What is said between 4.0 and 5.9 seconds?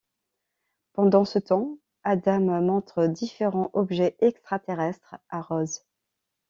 extra-terrestres à Rose.